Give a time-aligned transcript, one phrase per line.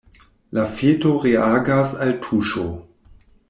[0.59, 2.67] La feto reagas al tuŝo.